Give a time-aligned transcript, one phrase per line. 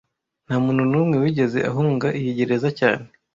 [0.45, 3.05] Nta muntu n'umwe wigeze ahunga iyi gereza cyane